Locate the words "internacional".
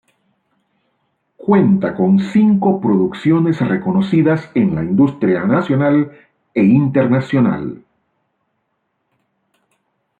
6.63-7.83